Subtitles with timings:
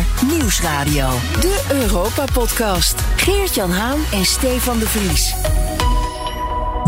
[0.00, 1.08] naar Nieuwsradio.
[1.40, 2.94] De Europa-podcast.
[3.16, 5.34] Geert-Jan Haan en Stefan de Vries.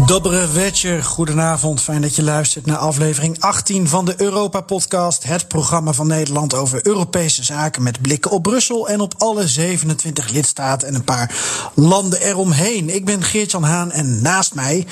[0.06, 1.80] Dobre Wetje, goedenavond.
[1.82, 5.24] Fijn dat je luistert naar aflevering 18 van de Europa-podcast.
[5.24, 10.28] Het programma van Nederland over Europese zaken met blikken op Brussel en op alle 27
[10.28, 11.34] lidstaten en een paar
[11.74, 12.94] landen eromheen.
[12.94, 14.86] Ik ben Geert-Jan Haan en naast mij,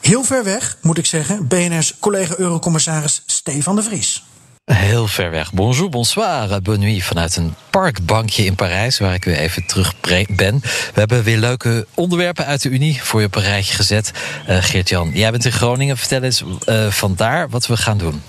[0.00, 4.24] heel ver weg moet ik zeggen, BNR's collega-eurocommissaris Stefan de Vries.
[4.72, 5.52] Heel ver weg.
[5.52, 7.02] Bonjour, bonsoir, bonne nuit.
[7.02, 9.94] Vanuit een parkbankje in Parijs, waar ik weer even terug
[10.36, 10.60] ben.
[10.60, 14.12] We hebben weer leuke onderwerpen uit de Unie voor je op een rijtje gezet.
[14.48, 15.96] Uh, Geert-Jan, jij bent in Groningen.
[15.96, 18.22] Vertel eens uh, vandaar wat we gaan doen.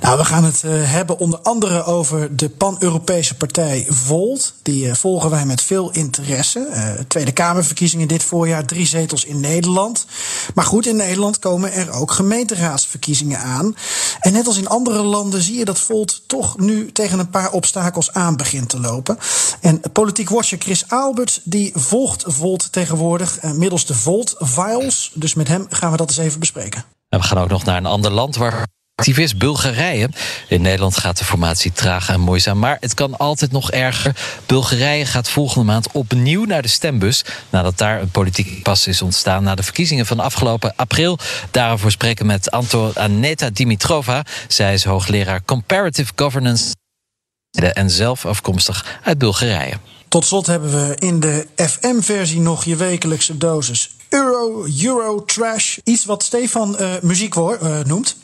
[0.00, 4.54] Nou, we gaan het uh, hebben onder andere over de pan-Europese partij Volt.
[4.62, 6.68] Die uh, volgen wij met veel interesse.
[6.70, 10.06] Uh, Tweede Kamerverkiezingen dit voorjaar, drie zetels in Nederland.
[10.54, 13.76] Maar goed, in Nederland komen er ook gemeenteraadsverkiezingen aan.
[14.20, 17.52] En net als in andere landen zie je dat Volt toch nu tegen een paar
[17.52, 19.18] obstakels aan begint te lopen.
[19.60, 25.10] En politiek watcher Chris Albert die volgt Volt tegenwoordig middels de Volt Files.
[25.14, 26.84] Dus met hem gaan we dat eens even bespreken.
[27.08, 28.66] En we gaan ook nog naar een ander land waar
[29.02, 30.08] actief is, Bulgarije.
[30.48, 34.16] In Nederland gaat de formatie traag en moeizaam, maar het kan altijd nog erger.
[34.46, 37.24] Bulgarije gaat volgende maand opnieuw naar de stembus...
[37.50, 39.42] nadat daar een politieke pas is ontstaan...
[39.42, 41.18] na de verkiezingen van afgelopen april.
[41.50, 44.24] Daarover spreken met Anto Aneta Dimitrova.
[44.48, 46.74] Zij is hoogleraar Comparative Governance...
[47.50, 49.74] en zelf afkomstig uit Bulgarije.
[50.08, 55.78] Tot slot hebben we in de FM-versie nog je wekelijkse dosis Euro, Euro, Trash.
[55.84, 58.16] Iets wat Stefan uh, muziek uh, noemt.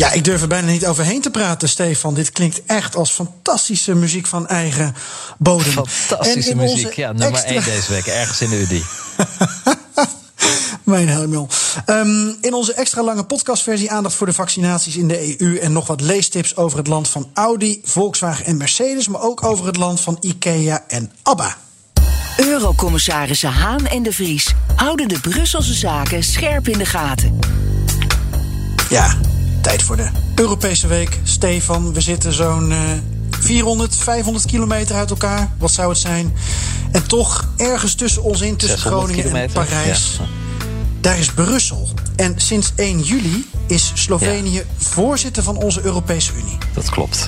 [0.00, 2.14] Ja, ik durf er bijna niet overheen te praten, Stefan.
[2.14, 4.94] Dit klinkt echt als fantastische muziek van eigen
[5.38, 5.86] bodem.
[5.86, 7.12] Fantastische muziek, ja.
[7.12, 7.72] Nummer extra...
[7.72, 8.84] 1 deze week, ergens in de UDI.
[10.90, 11.48] Mijn hemel.
[11.86, 15.86] Um, in onze extra lange podcastversie aandacht voor de vaccinaties in de EU en nog
[15.86, 20.00] wat leestips over het land van Audi, Volkswagen en Mercedes, maar ook over het land
[20.00, 21.56] van IKEA en ABBA.
[22.36, 27.38] Eurocommissarissen Haan en de Vries houden de Brusselse zaken scherp in de gaten.
[28.88, 29.16] Ja,
[29.62, 31.18] tijd voor de Europese week.
[31.22, 32.78] Stefan, we zitten zo'n uh,
[33.30, 35.52] 400, 500 kilometer uit elkaar.
[35.58, 36.34] Wat zou het zijn?
[36.92, 39.60] En toch ergens tussen ons in, tussen Groningen kilometer.
[39.60, 40.16] en Parijs.
[40.18, 40.48] Ja
[41.00, 41.88] daar is Brussel.
[42.16, 44.62] En sinds 1 juli is Slovenië ja.
[44.76, 46.58] voorzitter van onze Europese Unie.
[46.74, 47.26] Dat klopt.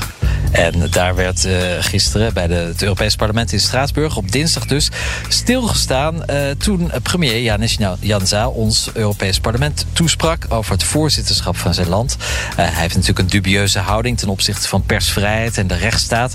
[0.51, 4.89] En daar werd uh, gisteren bij het Europees Parlement in Straatsburg, op dinsdag dus,
[5.29, 11.89] stilgestaan uh, toen premier Janis Janza ons Europees Parlement toesprak over het voorzitterschap van zijn
[11.89, 12.17] land.
[12.19, 16.35] Uh, hij heeft natuurlijk een dubieuze houding ten opzichte van persvrijheid en de rechtsstaat.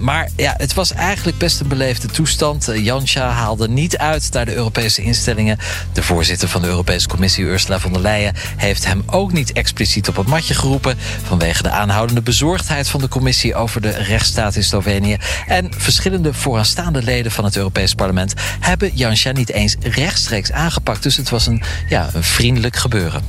[0.00, 2.70] maar ja, het was eigenlijk best een beleefde toestand.
[2.74, 5.58] Janša haalde niet uit naar de Europese instellingen.
[5.92, 10.08] De voorzitter van de Europese Commissie, Ursula von der Leyen, heeft hem ook niet expliciet
[10.08, 14.64] op het matje geroepen vanwege de aanhoudende bezorgdheid van de commissie over de rechtsstaat in
[14.64, 15.16] Slovenië.
[15.46, 21.02] En verschillende vooraanstaande leden van het Europees Parlement hebben Jansja niet eens rechtstreeks aangepakt.
[21.02, 23.22] Dus het was een, ja, een vriendelijk gebeuren.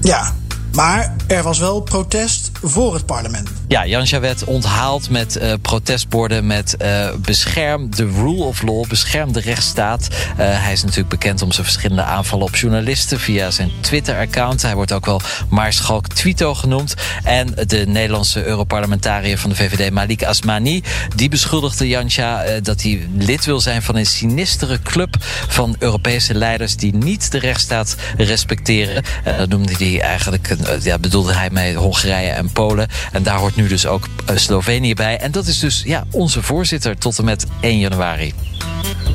[0.00, 0.34] Ja,
[0.72, 3.50] maar er was wel protest voor het parlement.
[3.68, 9.32] Ja, Jansja werd onthaald met uh, protestborden met uh, bescherm de rule of law, bescherm
[9.32, 10.08] de rechtsstaat.
[10.10, 14.62] Uh, hij is natuurlijk bekend om zijn verschillende aanvallen op journalisten via zijn Twitter-account.
[14.62, 16.94] Hij wordt ook wel Maarschalk Twito genoemd.
[17.24, 20.82] En de Nederlandse Europarlementariër van de VVD, Malik Asmani,
[21.16, 25.16] die beschuldigde Jansja dat hij lid wil zijn van een sinistere club
[25.48, 29.02] van Europese leiders die niet de rechtsstaat respecteren.
[29.36, 32.88] dat noemde hij eigenlijk, ja, bedoelde hij met Hongarije en Polen.
[33.12, 35.18] En daar hoort nu dus ook eh, Slovenië bij.
[35.18, 38.34] En dat is dus ja, onze voorzitter tot en met 1 januari.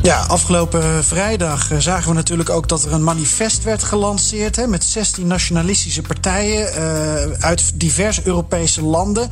[0.02, 4.68] Ja, afgelopen vrijdag eh, zagen we natuurlijk ook dat er een manifest werd gelanceerd hè,
[4.68, 6.74] met 16 nationalistische partijen
[7.40, 9.30] uit diverse Europese landen.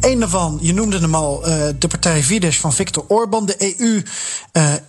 [0.00, 1.40] Eén daarvan, je noemde hem al,
[1.78, 3.46] de partij Fidesz van Viktor Orban.
[3.46, 4.02] De EU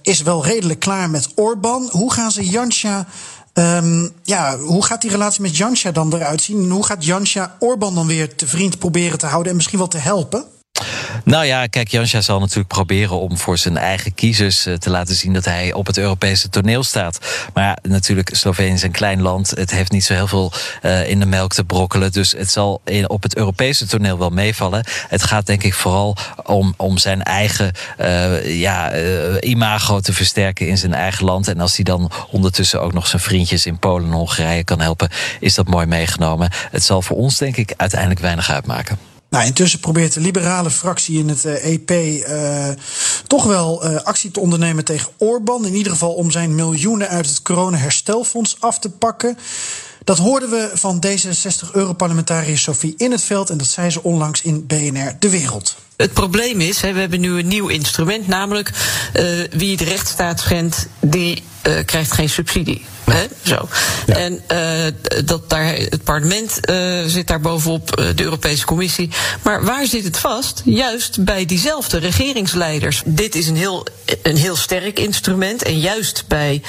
[0.01, 1.89] is wel redelijk klaar met Orban.
[1.91, 3.07] Hoe gaan ze Jansja
[3.57, 6.69] Um, ja, hoe gaat die relatie met Jansja dan eruit zien?
[6.71, 9.97] hoe gaat Jansja Orban dan weer te vriend proberen te houden en misschien wel te
[9.97, 10.45] helpen?
[11.23, 15.15] Nou ja, kijk, Jansja zal natuurlijk proberen om voor zijn eigen kiezers eh, te laten
[15.15, 17.19] zien dat hij op het Europese toneel staat.
[17.53, 19.49] Maar ja, natuurlijk, Slovenië is een klein land.
[19.49, 20.51] Het heeft niet zo heel veel
[20.81, 22.11] uh, in de melk te brokkelen.
[22.11, 24.83] Dus het zal op het Europese toneel wel meevallen.
[25.07, 28.93] Het gaat denk ik vooral om, om zijn eigen uh, ja,
[29.39, 31.47] imago te versterken in zijn eigen land.
[31.47, 35.09] En als hij dan ondertussen ook nog zijn vriendjes in Polen en Hongarije kan helpen,
[35.39, 36.49] is dat mooi meegenomen.
[36.71, 39.14] Het zal voor ons denk ik uiteindelijk weinig uitmaken.
[39.35, 42.77] Nou, intussen probeert de liberale fractie in het EP uh, eh,
[43.27, 45.65] toch wel actie te ondernemen tegen Orbán.
[45.65, 49.37] In ieder geval om zijn miljoenen uit het corona-herstelfonds af te pakken.
[50.03, 53.49] Dat hoorden we van D66-Europarlementariër Sophie In het Veld.
[53.49, 55.75] En dat zei ze onlangs in BNR De Wereld.
[55.97, 58.71] Het probleem is, we hebben nu een nieuw instrument, namelijk
[59.51, 62.85] wie de rechtsstaat schendt, die uh, krijgt geen subsidie.
[63.03, 63.25] Hè?
[63.43, 63.67] Zo.
[64.05, 64.15] Ja.
[64.15, 69.09] En uh, dat daar, het parlement uh, zit daar bovenop, de Europese Commissie.
[69.43, 70.61] Maar waar zit het vast?
[70.65, 73.01] Juist bij diezelfde regeringsleiders.
[73.05, 73.85] Dit is een heel,
[74.23, 75.63] een heel sterk instrument.
[75.63, 76.61] En juist bij,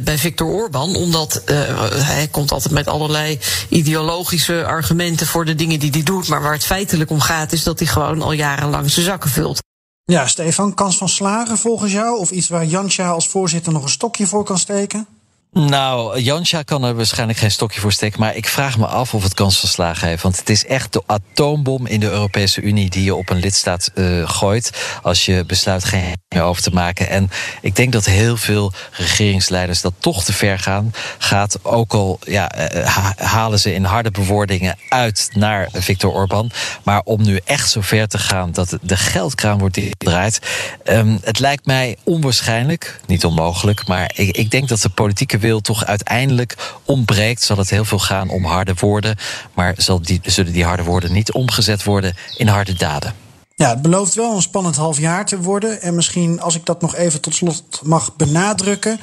[0.00, 1.42] bij Viktor Orban, omdat
[1.90, 3.38] hij komt altijd met allerlei
[3.68, 6.28] ideologische argumenten voor de dingen die hij doet.
[6.28, 9.66] Maar waar het feitelijk om gaat, is dat hij gewoon al jarenlang zijn zakken vult.
[10.10, 12.18] Ja, Stefan, kans van slagen volgens jou?
[12.18, 15.06] Of iets waar Jansja als voorzitter nog een stokje voor kan steken?
[15.52, 18.20] Nou, Jansja kan er waarschijnlijk geen stokje voor steken.
[18.20, 20.22] Maar ik vraag me af of het kans van slagen heeft.
[20.22, 23.90] Want het is echt de atoombom in de Europese Unie die je op een lidstaat
[23.94, 24.70] uh, gooit.
[25.02, 27.08] Als je besluit geen meer over te maken.
[27.08, 27.30] En
[27.60, 30.92] ik denk dat heel veel regeringsleiders dat toch te ver gaan.
[31.18, 36.50] Gaat ook al ja, uh, halen ze in harde bewoordingen uit naar Viktor Orban.
[36.82, 40.38] Maar om nu echt zo ver te gaan dat de geldkraan wordt gedraaid.
[40.84, 43.86] Um, het lijkt mij onwaarschijnlijk, niet onmogelijk.
[43.86, 47.98] Maar ik, ik denk dat de politieke wil toch uiteindelijk ontbreekt, zal het heel veel
[47.98, 49.16] gaan om harde woorden.
[49.54, 53.14] Maar zal die, zullen die harde woorden niet omgezet worden in harde daden?
[53.58, 55.82] Ja, het belooft wel een spannend half jaar te worden.
[55.82, 59.00] En misschien, als ik dat nog even tot slot mag benadrukken.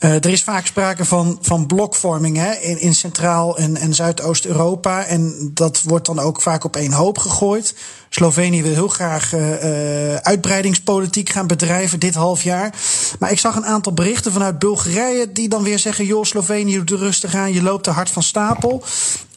[0.00, 5.04] Uh, er is vaak sprake van, van blokvorming hè, in, in Centraal- en, en Zuidoost-Europa.
[5.04, 7.74] En dat wordt dan ook vaak op één hoop gegooid.
[8.08, 12.74] Slovenië wil heel graag uh, uitbreidingspolitiek gaan bedrijven dit half jaar.
[13.18, 16.90] Maar ik zag een aantal berichten vanuit Bulgarije die dan weer zeggen: joh, Slovenië doet
[16.90, 18.82] er rustig aan, je loopt te hard van stapel.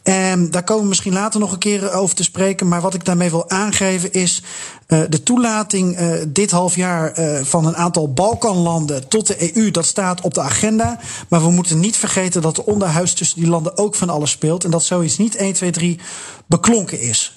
[0.02, 2.68] En daar komen we misschien later nog een keer over te spreken.
[2.68, 4.42] Maar wat ik daarmee wil aangeven is
[4.86, 9.70] de toelating uh, dit half jaar van een aantal Balkanlanden tot de EU.
[9.70, 10.98] Dat staat op de agenda.
[11.28, 14.64] Maar we moeten niet vergeten dat de onderhuis tussen die landen ook van alles speelt.
[14.64, 15.98] En dat zoiets niet 1, 2, 3
[16.46, 17.36] beklonken is.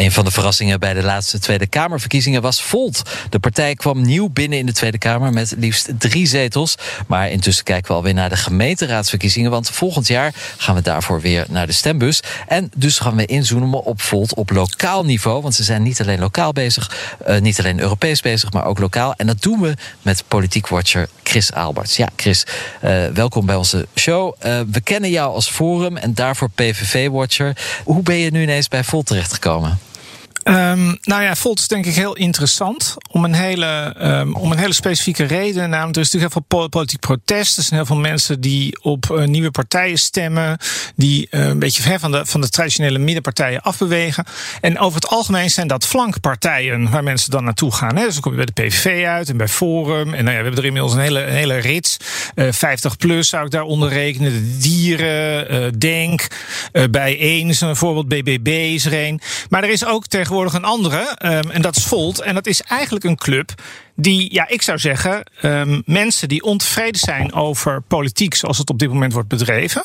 [0.00, 3.02] Een van de verrassingen bij de laatste Tweede Kamerverkiezingen was Volt.
[3.30, 6.74] De partij kwam nieuw binnen in de Tweede Kamer met liefst drie zetels.
[7.06, 9.50] Maar intussen kijken we alweer naar de gemeenteraadsverkiezingen.
[9.50, 12.22] Want volgend jaar gaan we daarvoor weer naar de stembus.
[12.48, 15.42] En dus gaan we inzoomen op Volt op lokaal niveau.
[15.42, 19.14] Want ze zijn niet alleen lokaal bezig, uh, niet alleen Europees bezig, maar ook lokaal.
[19.16, 21.96] En dat doen we met politiek watcher Chris Alberts.
[21.96, 22.46] Ja, Chris,
[22.84, 24.34] uh, welkom bij onze show.
[24.46, 27.56] Uh, we kennen jou als Forum en daarvoor PVV-watcher.
[27.84, 29.78] Hoe ben je nu ineens bij Volt terechtgekomen?
[30.44, 34.58] Um, nou ja, Volt is denk ik heel interessant om een hele, um, om een
[34.58, 35.70] hele specifieke reden.
[35.70, 37.56] Namelijk, er is natuurlijk heel veel politiek protest.
[37.56, 40.58] Er zijn heel veel mensen die op uh, nieuwe partijen stemmen.
[40.96, 44.24] Die uh, een beetje ver van de, van de traditionele middenpartijen afbewegen.
[44.60, 47.96] En over het algemeen zijn dat flankpartijen waar mensen dan naartoe gaan.
[47.96, 48.04] Hè.
[48.04, 50.14] Dus dan kom je bij de PVV uit en bij Forum.
[50.14, 51.96] En nou ja, we hebben er inmiddels een hele, een hele rits.
[52.34, 54.58] Uh, 50 plus zou ik daaronder rekenen.
[54.60, 56.26] Dieren, Denk,
[56.90, 58.08] bij is een voorbeeld.
[58.08, 59.20] BBB is er een.
[59.48, 61.16] Maar er is ook tegenwoordig tegenwoordig een andere.
[61.44, 62.20] Um, en dat is Volt.
[62.20, 63.54] En dat is eigenlijk een club
[64.02, 68.78] die, ja, ik zou zeggen, um, mensen die ontevreden zijn over politiek zoals het op
[68.78, 69.84] dit moment wordt bedreven,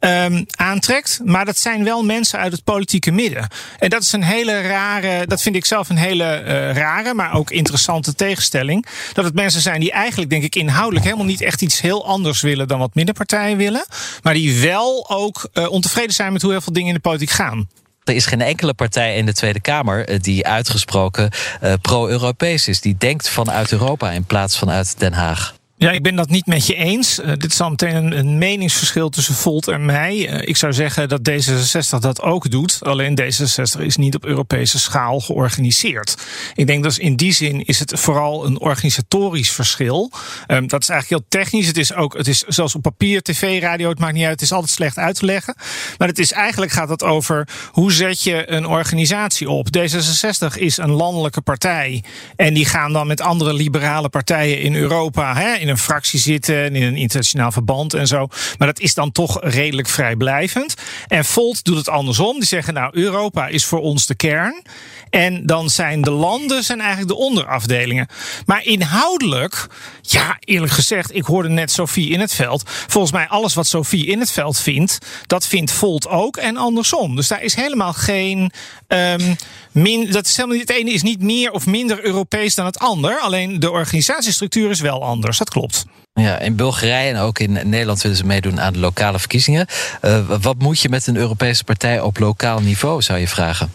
[0.00, 1.20] um, aantrekt.
[1.24, 3.48] Maar dat zijn wel mensen uit het politieke midden.
[3.78, 7.34] En dat is een hele rare, dat vind ik zelf een hele uh, rare, maar
[7.34, 8.86] ook interessante tegenstelling.
[9.12, 12.40] Dat het mensen zijn die eigenlijk, denk ik, inhoudelijk helemaal niet echt iets heel anders
[12.40, 13.84] willen dan wat middenpartijen willen.
[14.22, 17.30] Maar die wel ook uh, ontevreden zijn met hoe heel veel dingen in de politiek
[17.30, 17.68] gaan.
[18.04, 21.30] Er is geen enkele partij in de Tweede Kamer eh, die uitgesproken
[21.62, 22.80] uh, pro-Europees is.
[22.80, 25.54] Die denkt vanuit Europa in plaats van uit Den Haag.
[25.82, 27.18] Ja, ik ben dat niet met je eens.
[27.18, 30.32] Uh, dit is al meteen een, meningsverschil tussen Volt en mij.
[30.32, 32.78] Uh, ik zou zeggen dat D66 dat ook doet.
[32.82, 36.16] Alleen D66 is niet op Europese schaal georganiseerd.
[36.54, 40.10] Ik denk dat in die zin is het vooral een organisatorisch verschil.
[40.48, 41.66] Um, dat is eigenlijk heel technisch.
[41.66, 44.32] Het is ook, het is zelfs op papier, tv, radio, het maakt niet uit.
[44.32, 45.54] Het is altijd slecht uit te leggen.
[45.98, 49.68] Maar het is eigenlijk gaat het over hoe zet je een organisatie op.
[49.78, 52.04] D66 is een landelijke partij.
[52.36, 55.34] En die gaan dan met andere liberale partijen in Europa.
[55.34, 58.26] Hè, een fractie zitten, in een internationaal verband en zo.
[58.58, 60.74] Maar dat is dan toch redelijk vrijblijvend.
[61.08, 62.38] En Volt doet het andersom.
[62.38, 64.62] Die zeggen, nou, Europa is voor ons de kern.
[65.10, 68.08] En dan zijn de landen zijn eigenlijk de onderafdelingen.
[68.46, 69.66] Maar inhoudelijk,
[70.00, 72.62] ja, eerlijk gezegd, ik hoorde net Sophie in het veld.
[72.66, 77.16] Volgens mij alles wat Sophie in het veld vindt, dat vindt Volt ook en andersom.
[77.16, 78.52] Dus daar is helemaal geen.
[78.88, 79.36] Um,
[79.72, 82.78] min, dat is helemaal niet, het ene is niet meer of minder Europees dan het
[82.78, 83.18] ander.
[83.18, 85.38] Alleen de organisatiestructuur is wel anders.
[85.38, 85.61] Dat klopt.
[85.62, 85.86] Klopt.
[86.12, 89.66] Ja, in Bulgarije en ook in Nederland willen ze meedoen aan de lokale verkiezingen.
[90.02, 93.70] Uh, wat moet je met een Europese partij op lokaal niveau, zou je vragen?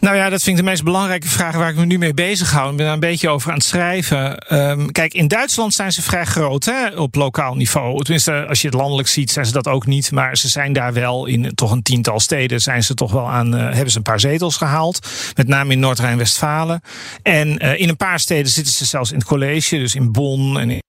[0.00, 2.50] Nou ja, dat vind ik de meest belangrijke vraag waar ik me nu mee bezig
[2.50, 2.70] hou.
[2.70, 4.54] Ik ben daar een beetje over aan het schrijven.
[4.54, 8.02] Um, kijk, in Duitsland zijn ze vrij groot hè, op lokaal niveau.
[8.02, 10.12] Tenminste, als je het landelijk ziet, zijn ze dat ook niet.
[10.12, 12.60] Maar ze zijn daar wel in toch een tiental steden.
[12.60, 15.08] Zijn ze toch wel aan, uh, hebben ze een paar zetels gehaald.
[15.34, 16.80] Met name in Noord-Rijn-Westfalen.
[17.22, 19.78] En uh, in een paar steden zitten ze zelfs in het college.
[19.78, 20.82] Dus in Bonn en in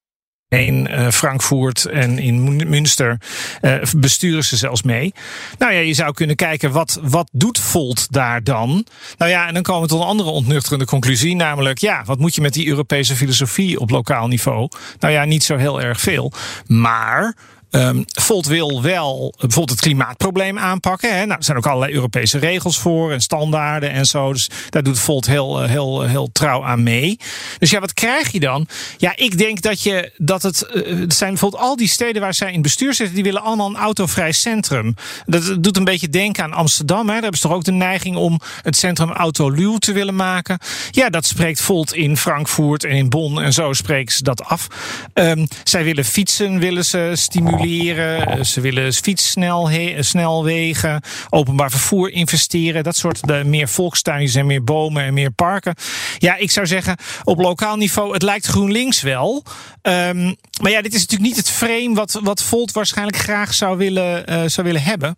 [0.50, 3.18] in uh, Frankfurt en in Münster
[3.62, 5.14] uh, besturen ze zelfs mee.
[5.58, 8.86] Nou ja, je zou kunnen kijken, wat, wat doet Volt daar dan?
[9.18, 11.36] Nou ja, en dan komen we tot een andere ontnuchterende conclusie.
[11.36, 14.70] Namelijk, ja, wat moet je met die Europese filosofie op lokaal niveau?
[15.00, 16.32] Nou ja, niet zo heel erg veel.
[16.68, 17.36] Maar
[17.72, 21.18] Um, Volt wil wel bijvoorbeeld het klimaatprobleem aanpakken.
[21.18, 21.26] Hè.
[21.26, 24.34] Nou, er zijn ook allerlei Europese regels voor en standaarden en zo.
[24.34, 27.20] Dus daar doet Volt heel, eh, heel, heel trouw aan mee.
[27.60, 28.68] Dus ja, wat krijg je dan?
[28.98, 30.68] Ja, ik denk dat je dat het.
[30.74, 33.70] Uh, het zijn bijvoorbeeld al die steden waar zij in bestuur zitten, die willen allemaal
[33.70, 34.96] een autovrij centrum.
[35.26, 37.00] Dat doet een beetje denken aan Amsterdam.
[37.00, 37.06] Hè.
[37.06, 40.60] Daar hebben ze toch ook de neiging om het centrum autoluw te willen maken.
[40.92, 44.68] Ja, dat spreekt Volt in Frankfurt en in Bonn en zo spreken ze dat af.
[45.14, 52.84] Um, zij willen fietsen, willen ze stimuleren Eh, ze willen fietssnelwegen, openbaar vervoer investeren.
[52.84, 55.76] Dat soort de, meer volkstuinen en meer bomen en meer parken.
[56.18, 59.44] Ja, ik zou zeggen, op lokaal niveau, het lijkt GroenLinks wel.
[59.82, 63.78] Um, maar ja, dit is natuurlijk niet het frame wat, wat Volt waarschijnlijk graag zou
[63.78, 65.18] willen, uh, zou willen hebben.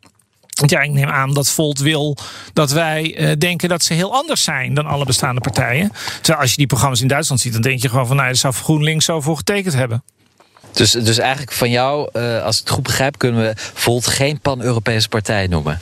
[0.65, 2.17] Ja, ik neem aan dat Volt wil
[2.53, 5.91] dat wij denken dat ze heel anders zijn dan alle bestaande partijen.
[6.15, 8.37] Terwijl als je die programma's in Duitsland ziet, dan denk je gewoon van, nou, daar
[8.37, 10.03] zou GroenLinks zo voor getekend hebben.
[10.71, 14.39] Dus, dus eigenlijk van jou, uh, als ik het goed begrijp, kunnen we Volt geen
[14.39, 15.79] pan-Europese partij noemen.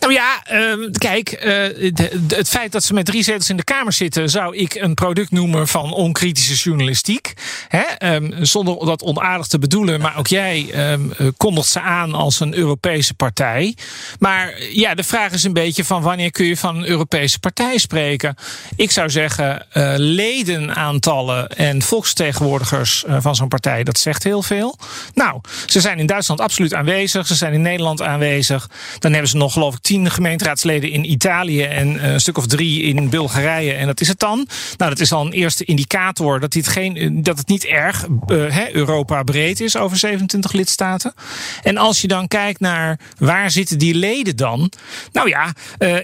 [0.00, 1.92] Nou ja, uh, kijk, uh,
[2.28, 5.30] het feit dat ze met drie zetels in de Kamer zitten, zou ik een product
[5.30, 7.32] noemen van onkritische journalistiek.
[7.68, 8.14] Hè?
[8.14, 12.54] Um, zonder dat onaardig te bedoelen, maar ook jij um, kondigt ze aan als een
[12.54, 13.76] Europese partij.
[14.18, 17.78] Maar ja, de vraag is een beetje van wanneer kun je van een Europese partij
[17.78, 18.36] spreken?
[18.76, 19.66] Ik zou zeggen,
[19.96, 24.78] ledenaantallen en volksvertegenwoordigers van zo'n partij, dat zegt heel veel.
[25.14, 28.70] Nou, ze zijn in Duitsland absoluut aanwezig, ze zijn in Nederland aanwezig.
[28.98, 32.82] Dan hebben ze nog geloof ik tien gemeenteraadsleden in Italië en een stuk of drie
[32.82, 33.72] in Bulgarije.
[33.72, 34.46] En dat is het dan.
[34.76, 38.70] Nou, dat is al een eerste indicator dat, dit geen, dat het niet erg uh,
[38.70, 41.14] Europa breed is over 27 lidstaten.
[41.62, 44.72] En als je dan kijkt naar waar zitten die leden dan?
[45.12, 45.52] Nou ja,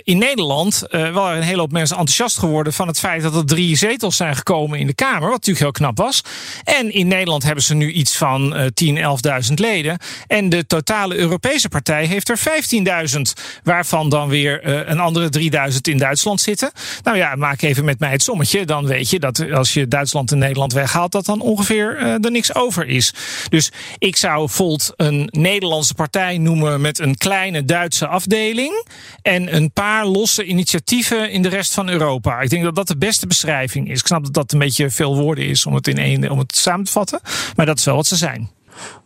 [0.05, 3.47] in Nederland uh, waren een hele hoop mensen enthousiast geworden van het feit dat er
[3.47, 5.21] drie zetels zijn gekomen in de Kamer.
[5.21, 6.21] Wat natuurlijk heel knap was.
[6.65, 8.99] En in Nederland hebben ze nu iets van uh, 10,
[9.49, 9.99] 11.000 leden.
[10.27, 12.43] En de totale Europese partij heeft er 15.000
[13.63, 16.71] waarvan dan weer uh, een andere 3000 in Duitsland zitten.
[17.03, 18.67] Nou ja, maak even met mij het sommetje.
[18.67, 22.31] Dan weet je dat als je Duitsland en Nederland weghaalt, dat dan ongeveer uh, er
[22.31, 23.15] niks over is.
[23.49, 28.87] Dus ik zou Volt een Nederlandse partij noemen met een kleine Duitse afdeling.
[29.23, 32.41] En een paar losse initiatieven in de rest van Europa.
[32.41, 34.01] Ik denk dat dat de beste beschrijving is.
[34.01, 36.57] Ik snap dat dat een beetje veel woorden is om het in één om het
[36.57, 37.21] samen te vatten.
[37.57, 38.51] Maar dat is wel wat ze zijn.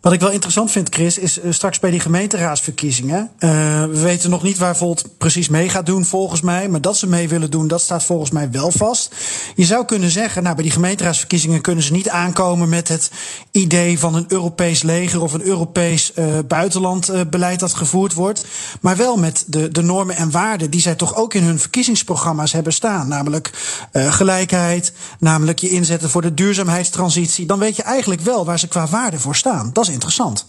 [0.00, 3.30] Wat ik wel interessant vind, Chris, is uh, straks bij die gemeenteraadsverkiezingen.
[3.38, 3.50] Uh,
[3.85, 6.68] we weten nog niet waar Volt precies mee gaat doen, volgens mij.
[6.68, 9.14] Maar dat ze mee willen doen, dat staat volgens mij wel vast.
[9.54, 13.11] Je zou kunnen zeggen, nou, bij die gemeenteraadsverkiezingen kunnen ze niet aankomen met het
[13.50, 18.44] idee van een Europees leger of een Europees uh, buitenlandbeleid dat gevoerd wordt.
[18.80, 22.52] Maar wel met de, de normen en waarden die zij toch ook in hun verkiezingsprogramma's
[22.52, 23.08] hebben staan.
[23.08, 23.50] Namelijk
[23.92, 27.46] gelijkheid, namelijk je inzetten voor de duurzaamheidstransitie.
[27.46, 29.55] Dan weet je eigenlijk wel waar ze qua waarde voor staan.
[29.72, 30.46] Dat is interessant.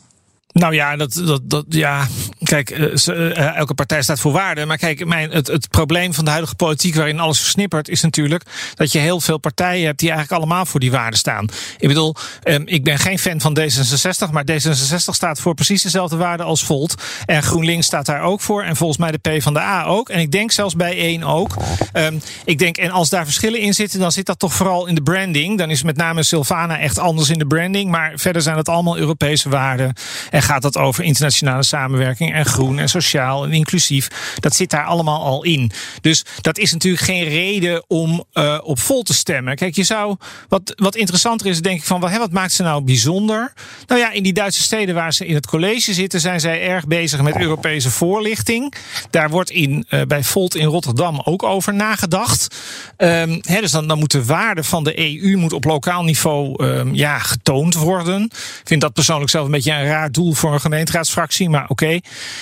[0.58, 2.08] Nou ja, dat, dat, dat, ja.
[2.44, 4.66] kijk, uh, elke partij staat voor waarde.
[4.66, 8.44] Maar kijk, mijn, het, het probleem van de huidige politiek waarin alles versnippert, is natuurlijk
[8.74, 11.50] dat je heel veel partijen hebt die eigenlijk allemaal voor die waarden staan.
[11.78, 16.16] Ik bedoel, um, ik ben geen fan van D66, maar D66 staat voor precies dezelfde
[16.16, 16.96] waarden als Volt.
[17.26, 18.64] En GroenLinks staat daar ook voor.
[18.64, 20.10] En volgens mij de P van de A ook.
[20.10, 21.56] En ik denk zelfs bij één ook.
[21.94, 24.96] Um, ik denk, en als daar verschillen in zitten, dan zit dat toch vooral in
[24.96, 25.58] de branding.
[25.58, 27.92] Dan is met name Silvana echt anders in de branding.
[27.92, 29.94] Maar verder zijn het allemaal Europese waarden.
[30.30, 34.36] En gaat het over internationale samenwerking en groen en sociaal en inclusief.
[34.40, 35.72] Dat zit daar allemaal al in.
[36.02, 39.56] Dus dat is natuurlijk geen reden om uh, op vol te stemmen.
[39.56, 40.16] Kijk, je zou.
[40.50, 43.54] Wat, wat interessanter is, denk ik, van wat, wat maakt ze nou bijzonder?
[43.88, 46.88] Nou ja, in die Duitse steden waar ze in het college zitten, zijn zij erg
[46.88, 48.74] bezig met Europese voorlichting.
[49.10, 52.56] Daar wordt in, uh, bij Volt in Rotterdam ook over nagedacht.
[52.98, 56.64] Um, he, dus dan, dan moet de waarde van de EU moet op lokaal niveau
[56.64, 58.24] um, ja, getoond worden.
[58.24, 62.00] Ik vind dat persoonlijk zelf een beetje een raar doel voor een gemeenteraadsfractie, maar oké.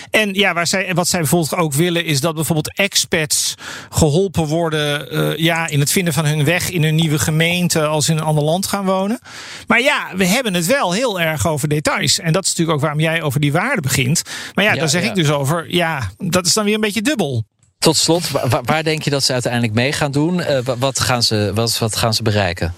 [0.10, 3.56] En ja, waar zij, wat zij bijvoorbeeld ook willen, is dat bijvoorbeeld expats
[3.90, 8.06] geholpen worden uh, ja, in het vinden van hun weg in hun nieuwe gemeente als
[8.06, 9.20] ze in een ander land gaan wonen.
[9.68, 12.20] Maar ja, we hebben het wel heel erg over details.
[12.20, 14.22] En dat is natuurlijk ook waarom jij over die waarde begint.
[14.54, 17.02] Maar ja, ja daar zeg ik dus over, ja, dat is dan weer een beetje
[17.02, 17.46] dubbel.
[17.80, 20.40] Tot slot, waar, waar, denk je dat ze uiteindelijk mee gaan doen?
[20.40, 22.74] Uh, wat, gaan ze, wat, wat gaan ze bereiken?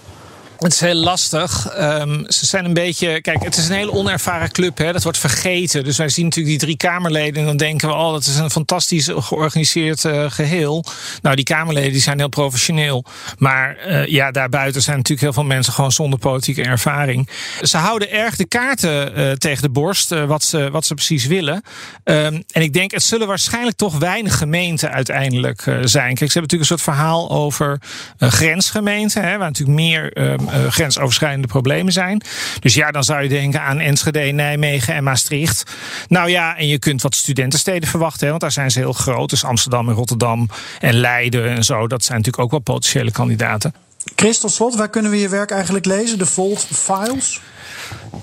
[0.58, 1.78] Het is heel lastig.
[1.78, 3.20] Um, ze zijn een beetje.
[3.20, 4.78] Kijk, het is een hele onervaren club.
[4.78, 4.92] Hè?
[4.92, 5.84] Dat wordt vergeten.
[5.84, 7.40] Dus wij zien natuurlijk die drie Kamerleden.
[7.40, 10.84] En dan denken we, oh, dat is een fantastisch georganiseerd uh, geheel.
[11.22, 13.04] Nou, die Kamerleden die zijn heel professioneel.
[13.38, 17.28] Maar uh, ja, daarbuiten zijn natuurlijk heel veel mensen gewoon zonder politieke ervaring.
[17.62, 20.08] Ze houden erg de kaarten uh, tegen de borst.
[20.08, 21.62] wat, ze, wat ze precies willen.
[22.04, 26.14] Um, en ik denk, het zullen waarschijnlijk toch weinig gemeenten uiteindelijk zijn.
[26.14, 27.80] Kijk, ze hebben natuurlijk een soort verhaal over
[28.18, 29.22] grensgemeenten.
[29.22, 30.12] Hè, waar natuurlijk meer.
[30.48, 32.22] Uh, grensoverschrijdende problemen zijn.
[32.60, 35.62] Dus ja, dan zou je denken aan Enschede, Nijmegen en Maastricht.
[36.08, 39.30] Nou ja, en je kunt wat studentensteden verwachten, hè, want daar zijn ze heel groot.
[39.30, 40.48] Dus Amsterdam en Rotterdam
[40.80, 41.86] en Leiden en zo.
[41.86, 43.74] Dat zijn natuurlijk ook wel potentiële kandidaten.
[44.16, 46.18] Christel Slot, waar kunnen we je werk eigenlijk lezen?
[46.18, 47.40] De Volt Files?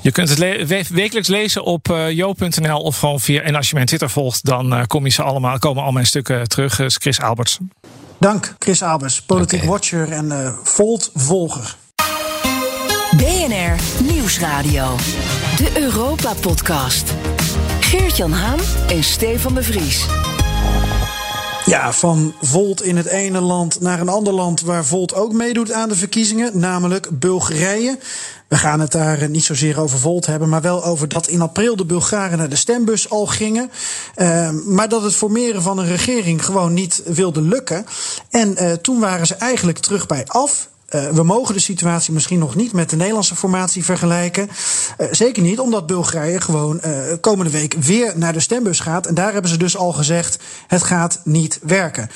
[0.02, 3.42] Je kunt het le wekelijks lezen op uh, jo.nl of gewoon via.
[3.42, 6.06] En als je mijn Twitter volgt, dan uh, kom je ze allemaal, komen al mijn
[6.06, 6.80] stukken terug.
[6.80, 7.60] Uh, Chris Alberts.
[8.20, 9.72] Dank, Chris Alberts, politiek okay.
[9.72, 11.76] watcher en Volt-volger.
[13.18, 14.96] BNR Nieuwsradio.
[15.58, 17.14] De Europa-podcast.
[17.80, 20.06] Geert-Jan Haan en Stefan de Vries.
[21.66, 25.72] Ja, van Volt in het ene land naar een ander land waar Volt ook meedoet
[25.72, 27.98] aan de verkiezingen, namelijk Bulgarije.
[28.48, 31.76] We gaan het daar niet zozeer over Volt hebben, maar wel over dat in april
[31.76, 33.72] de Bulgaren naar de stembus al gingen.
[34.16, 37.86] Uh, maar dat het formeren van een regering gewoon niet wilde lukken.
[38.30, 40.70] En uh, toen waren ze eigenlijk terug bij af.
[40.90, 44.50] Uh, we mogen de situatie misschien nog niet met de Nederlandse formatie vergelijken.
[44.98, 49.08] Uh, zeker niet, omdat Bulgarije gewoon uh, komende week weer naar de stembus gaat.
[49.08, 52.10] En daar hebben ze dus al gezegd: het gaat niet werken.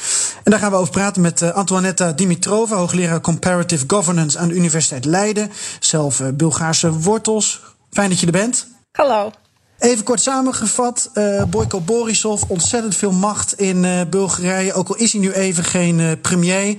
[0.44, 5.06] En daar gaan we over praten met Antoinetta Dimitrova, hoogleraar Comparative Governance aan de Universiteit
[5.06, 5.52] Leiden.
[5.80, 7.62] Zelf Bulgaarse wortels.
[7.92, 8.68] Fijn dat je er bent.
[8.92, 9.32] Hallo.
[9.80, 14.74] Even kort samengevat, uh, Boyko Borisov, ontzettend veel macht in uh, Bulgarije.
[14.74, 16.76] Ook al is hij nu even geen uh, premier.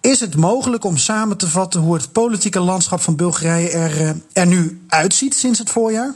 [0.00, 4.46] Is het mogelijk om samen te vatten hoe het politieke landschap van Bulgarije er, er
[4.46, 6.14] nu uitziet sinds het voorjaar?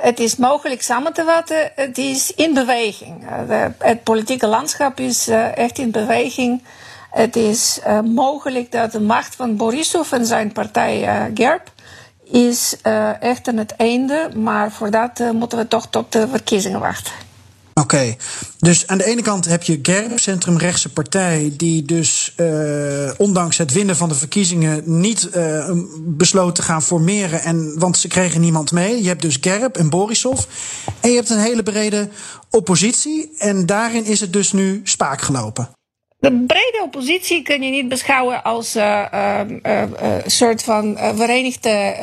[0.00, 1.72] Het is mogelijk samen te vatten.
[1.74, 3.24] Het is in beweging.
[3.78, 6.62] Het politieke landschap is echt in beweging.
[7.10, 11.68] Het is mogelijk dat de macht van Borisov en zijn partij GERB
[12.30, 14.30] is uh, echt aan het einde.
[14.36, 17.12] Maar voor dat uh, moeten we toch tot de verkiezingen wachten.
[17.80, 18.16] Oké,
[18.58, 23.72] dus aan de ene kant heb je GERB, centrumrechtse partij, die dus uh, ondanks het
[23.72, 28.72] winnen van de verkiezingen niet uh, besloot te gaan formeren, en, want ze kregen niemand
[28.72, 29.02] mee.
[29.02, 30.44] Je hebt dus GERB en Borisov.
[31.00, 32.08] En je hebt een hele brede
[32.50, 35.68] oppositie, en daarin is het dus nu spaak gelopen.
[36.20, 41.94] De brede oppositie kun je niet beschouwen als een uh, uh, uh, soort van verenigde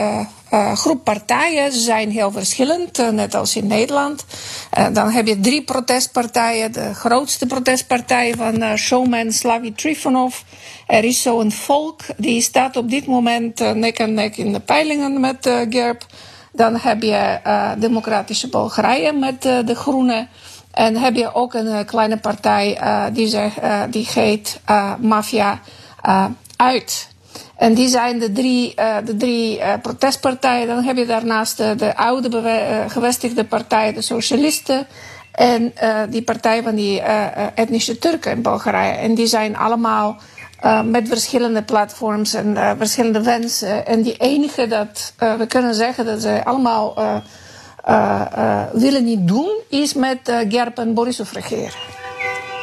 [0.74, 1.72] groep partijen.
[1.72, 4.26] Ze zijn heel verschillend, net als in Nederland.
[4.94, 6.72] dan heb je drie protestpartijen.
[6.72, 10.42] De grootste protestpartij van showman Slavi Trifonov.
[10.88, 15.20] Er is zo'n volk, die staat op dit moment nek aan nek in de peilingen
[15.20, 16.02] met GERB.
[16.52, 17.40] Dan heb je
[17.78, 20.30] Democratische Bulgarije met de Groenen.
[20.76, 24.60] En heb je ook een uh, kleine partij uh, die, zeg, uh, die heet
[25.00, 25.60] Mafia
[26.56, 27.08] Uit.
[27.58, 30.68] En die zijn de drie, de drie protestpartijen.
[30.68, 34.88] Dan heb je daarnaast de, de oude gevestigde partij, de Socialisten.
[35.32, 35.74] En
[36.10, 37.02] die partij van die
[37.56, 38.94] etnische Turken in Bulgarije.
[38.94, 40.18] En die zijn allemaal
[40.86, 43.86] met verschillende platforms en verschillende wensen.
[43.86, 47.16] En die enige dat we kunnen zeggen dat ze allemaal uh, uh,
[48.72, 51.94] willen niet doen, is met uh, Gerb en Borisov regeren.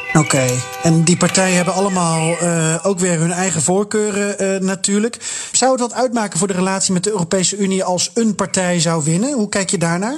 [0.09, 0.49] Oké, okay.
[0.83, 5.17] en die partijen hebben allemaal uh, ook weer hun eigen voorkeuren uh, natuurlijk.
[5.51, 9.03] Zou het wat uitmaken voor de relatie met de Europese Unie als een partij zou
[9.03, 9.33] winnen?
[9.33, 10.17] Hoe kijk je daarnaar?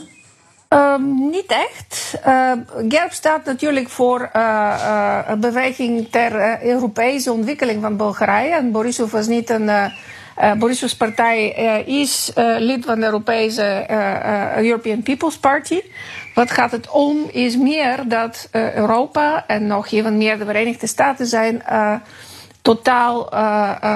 [0.69, 2.13] Um, niet echt.
[2.27, 2.51] Uh,
[2.89, 4.29] GERB staat natuurlijk voor
[5.27, 8.53] een beweging ter Europese ontwikkeling van Bulgarije.
[8.53, 9.69] En Borisov was niet een
[10.57, 13.85] Borisov's partij uh, is uh, lid van de Europese
[14.57, 15.81] European People's Party.
[16.33, 21.25] Wat gaat het om is meer dat Europa en nog even meer de Verenigde Staten
[21.27, 21.63] zijn
[22.61, 23.29] totaal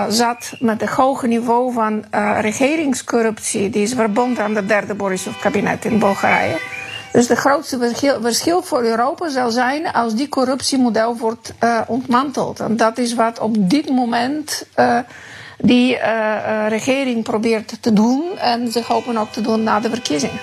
[0.09, 2.05] zat met het hoge niveau van
[2.39, 3.69] regeringscorruptie.
[3.69, 6.59] Die is verbonden aan het derde Borisov-kabinet in Bulgarije.
[7.11, 11.53] Dus het grootste verschil, verschil, voor Europa zal zijn als die corruptiemodel wordt
[11.87, 12.59] ontmanteld.
[12.59, 14.67] En dat is wat op dit moment
[15.61, 18.23] die uh, regering probeert te doen.
[18.37, 20.39] En ze hopen ook te doen na de verkiezingen.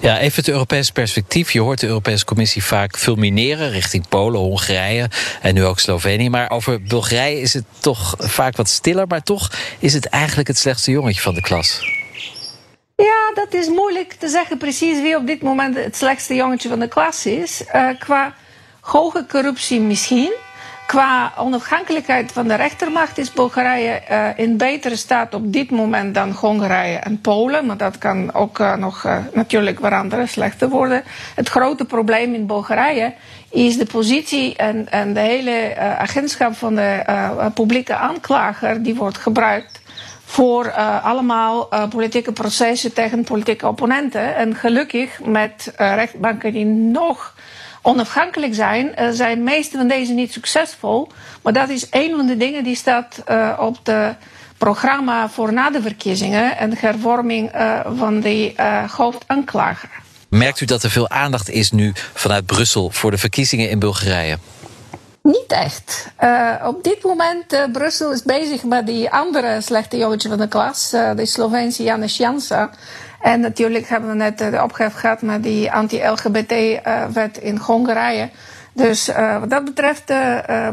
[0.00, 1.50] Ja, even het Europese perspectief.
[1.50, 5.10] Je hoort de Europese Commissie vaak fulmineren richting Polen, Hongarije
[5.42, 6.30] en nu ook Slovenië.
[6.30, 9.06] Maar over Bulgarije is het toch vaak wat stiller.
[9.06, 11.80] Maar toch is het eigenlijk het slechtste jongetje van de klas.
[12.96, 16.78] Ja, dat is moeilijk te zeggen precies wie op dit moment het slechtste jongetje van
[16.78, 17.62] de klas is.
[17.74, 18.34] Uh, qua
[18.80, 20.32] hoge corruptie misschien.
[20.86, 26.30] Qua onafhankelijkheid van de rechtermacht is Bulgarije uh, in betere staat op dit moment dan
[26.30, 27.66] Hongarije en Polen.
[27.66, 31.02] Maar dat kan ook uh, nog uh, natuurlijk veranderen, slechter worden.
[31.34, 33.14] Het grote probleem in Bulgarije
[33.50, 37.02] is de positie en, en de hele agentschap van de
[37.54, 39.80] publieke aanklager die wordt gebruikt
[40.24, 44.36] voor allemaal politieke processen tegen politieke opponenten.
[44.36, 47.33] En gelukkig met rechtbanken die nog
[47.86, 51.08] onafhankelijk zijn, zijn de meeste van deze niet succesvol.
[51.42, 53.22] Maar dat is een van de dingen die staat
[53.58, 54.16] op het
[54.58, 57.50] programma voor na de verkiezingen en de hervorming
[57.96, 58.52] van de
[58.96, 59.90] hoofdaanklager.
[60.28, 64.38] Merkt u dat er veel aandacht is nu vanuit Brussel voor de verkiezingen in Bulgarije?
[65.22, 66.08] Niet echt.
[66.20, 70.48] Uh, op dit moment, uh, Brussel is bezig met die andere slechte jongetje van de
[70.48, 72.70] klas, uh, de Sloveense Janis Jansa.
[73.24, 78.30] En natuurlijk hebben we net de opgave gehad met die anti-LGBT-wet in Hongarije.
[78.72, 79.10] Dus
[79.40, 80.12] wat dat betreft,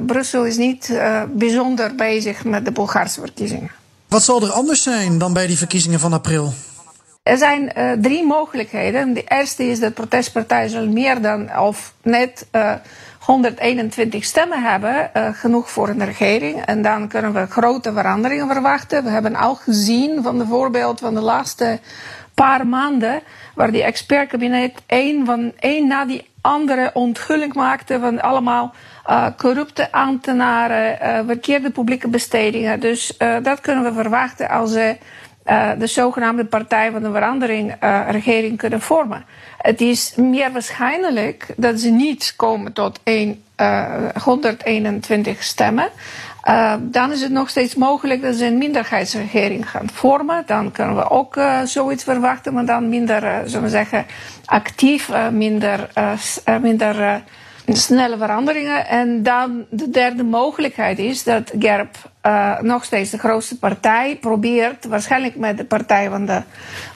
[0.05, 3.71] Brussel is niet bijzonder bezig met de Bulgaarse verkiezingen.
[4.07, 6.53] Wat zal er anders zijn dan bij die verkiezingen van april?
[7.23, 9.13] Er zijn drie mogelijkheden.
[9.13, 12.47] De eerste is dat protestpartij zal meer dan of net
[13.19, 16.65] 121 stemmen hebben, genoeg voor een regering.
[16.65, 19.03] En dan kunnen we grote veranderingen verwachten.
[19.03, 21.79] We hebben al gezien van de voorbeeld van de laatste
[22.33, 23.21] paar maanden,
[23.55, 28.73] waar die expertkabinet één, van, één na die andere onthulling maakte van allemaal
[29.09, 32.79] uh, corrupte ambtenaren, uh, verkeerde publieke bestedingen.
[32.79, 34.97] Dus dat kunnen we verwachten als ze
[35.77, 37.75] de zogenaamde Partij van de Verandering
[38.09, 39.25] regering kunnen vormen.
[39.61, 45.89] Het is meer waarschijnlijk dat ze niet komen tot een, uh, 121 stemmen.
[46.47, 50.43] Uh, dan is het nog steeds mogelijk dat ze een minderheidsregering gaan vormen.
[50.45, 54.05] Dan kunnen we ook uh, zoiets verwachten, maar dan minder, uh, zullen we zeggen,
[54.45, 55.89] actief, minder,
[56.61, 57.23] minder
[57.75, 58.87] snelle veranderingen.
[58.87, 64.85] En dan de derde mogelijkheid is dat GERB uh, nog steeds de grootste partij probeert,
[64.85, 66.41] waarschijnlijk met de partij van de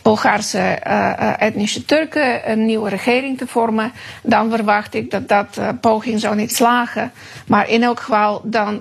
[0.01, 3.91] Bulgaarse uh, etnische Turken, een nieuwe regering te vormen.
[4.23, 7.11] Dan verwacht ik dat dat poging zou niet slagen.
[7.47, 8.79] Maar in elk geval, dan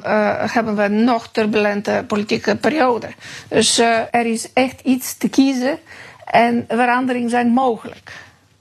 [0.53, 3.09] hebben we nog turbulente politieke periode.
[3.49, 3.79] Dus
[4.11, 5.79] er is echt iets te kiezen
[6.25, 8.13] en veranderingen zijn mogelijk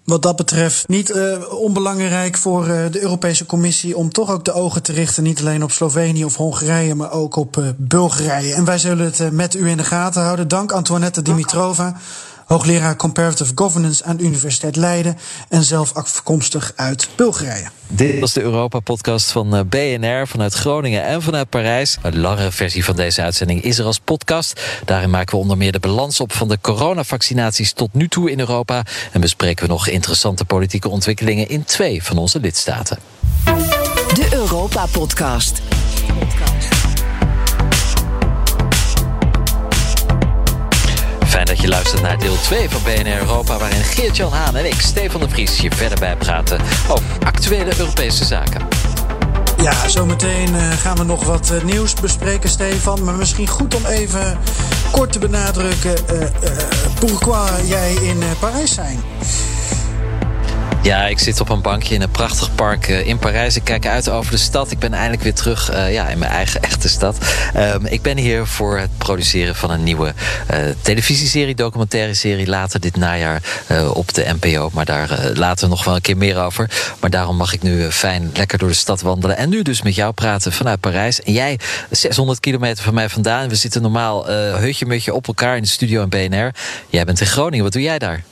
[0.04, 4.54] wat dat betreft niet uh, onbelangrijk voor uh, de Europese Commissie om toch ook de
[4.54, 8.54] ogen te richten, niet alleen op Slovenië of Hongarije, maar ook op uh, Bulgarije.
[8.54, 10.48] En wij zullen het met u in de gaten houden.
[10.48, 11.96] Dank Antoinette Dimitrova
[12.46, 15.18] hoogleraar Comparative Governance aan de Universiteit Leiden
[15.50, 17.68] en zelf afkomstig uit Bulgarije.
[17.88, 21.98] Dit was de Europa-podcast van eh, BNR vanuit Groningen en vanuit Parijs.
[22.02, 24.62] Een lange versie van deze uitzending is er als podcast.
[24.86, 28.40] Daarin maken we onder meer de balans op van de coronavaccinaties tot nu toe in
[28.40, 28.84] Europa.
[29.12, 32.98] En bespreken we nog interessante politieke ontwikkelingen in twee van onze lidstaten.
[34.14, 35.62] De Europa-podcast.
[41.34, 43.58] Fijn dat je luistert naar deel 2 van BNR Europa...
[43.58, 46.62] waarin Geert-Jan Haan en ik, Stefan de Vries, je verder bijpraten...
[46.88, 48.68] over actuele Europese zaken.
[49.58, 53.04] Ja, zometeen uh, gaan we nog wat uh, nieuws bespreken, Stefan.
[53.04, 54.38] Maar misschien goed om even
[54.92, 55.96] kort te benadrukken...
[56.14, 56.28] Uh,
[57.00, 59.04] pourquoi jij in Parijs zijn.
[60.84, 63.56] Ja, ik zit op een bankje in een prachtig park uh, in Parijs.
[63.56, 64.72] Ik kijk uit over de stad.
[64.72, 67.18] Ik ben eindelijk weer terug uh, ja, in mijn eigen echte stad.
[67.58, 70.14] Um, ik ben hier voor het produceren van een nieuwe
[70.52, 72.48] uh, televisieserie, documentaire serie.
[72.48, 73.42] Later dit najaar
[73.94, 74.70] op de NPO.
[74.74, 76.70] Maar daar later nog wel een keer meer over.
[77.00, 79.38] Maar daarom mag ik nu fijn lekker door de stad wandelen.
[79.38, 81.22] En nu dus met jou praten vanuit Parijs.
[81.22, 83.50] En jij 600 kilometer van mij vandaan.
[83.50, 86.52] We zitten normaal hutje-mutje op elkaar in de studio in BNR.
[86.90, 87.64] Jij bent in Groningen.
[87.64, 88.24] Wat doe jij daar?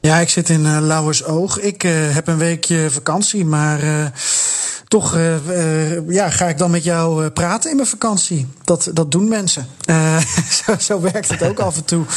[0.00, 1.58] Ja, ik zit in uh, Lauwersoog.
[1.58, 4.06] Ik uh, heb een weekje vakantie, maar uh,
[4.88, 5.18] toch
[6.08, 8.48] ja, ga ik dan met jou praten in mijn vakantie.
[8.64, 9.66] Dat, dat doen mensen.
[10.66, 12.04] Zo, zo, werkt het ook af en toe.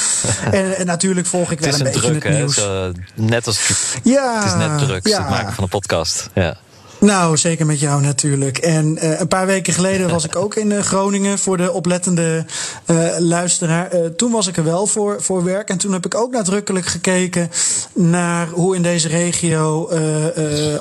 [0.51, 2.55] En, en natuurlijk volg ik wel een, een beetje druk, het nieuws.
[2.55, 3.67] Zo, net als
[4.03, 5.19] ja, het is net druk, ja.
[5.19, 6.29] het maken van een podcast.
[6.33, 6.57] Ja.
[7.03, 8.57] Nou, zeker met jou natuurlijk.
[8.57, 12.45] En uh, een paar weken geleden was ik ook in uh, Groningen voor de oplettende
[12.85, 13.89] uh, luisteraar.
[14.15, 15.69] toen was ik er wel voor, voor werk.
[15.69, 17.51] En toen heb ik ook nadrukkelijk gekeken
[17.93, 19.89] naar hoe in deze regio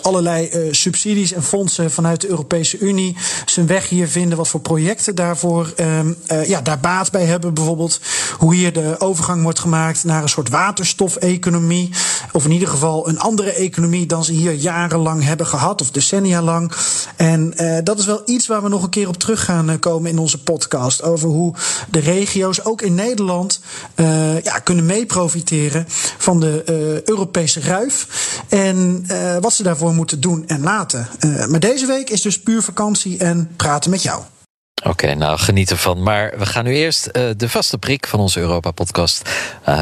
[0.02, 4.38] allerlei subsidies en fondsen vanuit de Europese Unie zijn weg hier vinden.
[4.38, 6.12] Wat voor projecten daarvoor ehm,
[6.46, 7.54] ja, daar baat bij hebben.
[7.54, 8.00] Bijvoorbeeld
[8.38, 11.90] hoe hier de overgang wordt gemaakt naar een soort waterstofeconomie.
[12.32, 15.80] Of in ieder geval een andere economie dan ze hier jarenlang hebben gehad.
[15.80, 16.72] Of dus decennia lang.
[17.16, 19.76] En uh, dat is wel iets waar we nog een keer op terug gaan uh,
[19.80, 21.02] komen in onze podcast.
[21.02, 21.54] Over hoe
[21.90, 23.60] de regio's, ook in Nederland,
[23.96, 25.84] uh, ja, kunnen meeprofiteren
[26.18, 26.62] van de
[27.04, 28.06] Europese ruif.
[28.48, 29.06] En
[29.40, 31.08] wat ze daarvoor moeten doen en laten.
[31.48, 34.22] maar deze week is dus puur vakantie en praten met jou.
[34.84, 36.02] Oké, nou geniet ervan.
[36.02, 39.30] Maar we gaan nu eerst de vaste prik van onze Europa-podcast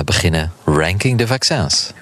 [0.05, 0.53] beginnen.
[0.65, 1.93] Ranking de vaccins.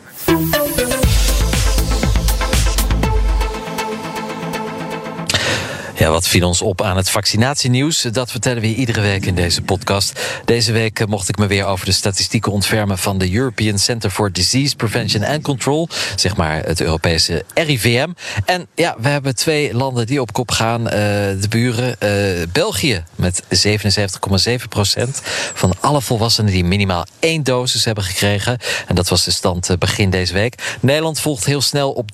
[5.99, 8.03] Ja, wat viel ons op aan het vaccinatienieuws?
[8.03, 10.21] Dat vertellen we iedere week in deze podcast.
[10.45, 14.11] Deze week eh, mocht ik me weer over de statistieken ontfermen van de European Center
[14.11, 18.09] for Disease Prevention and Control, zeg maar het Europese RIVM.
[18.45, 20.81] En ja, we hebben twee landen die op kop gaan.
[20.81, 25.21] Uh, de buren, uh, België met 77,7 procent
[25.55, 28.59] van alle volwassenen die minimaal één dosis hebben gekregen.
[28.87, 30.77] En dat was de stand begin deze week.
[30.81, 32.11] Nederland volgt heel snel op